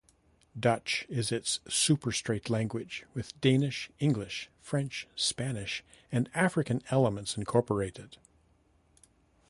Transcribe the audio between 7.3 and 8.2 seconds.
incorporated.